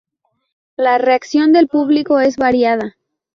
La 0.77 0.97
reacción 0.97 1.53
del 1.53 1.67
público 1.67 2.19
es 2.19 2.35
variada. 2.37 2.95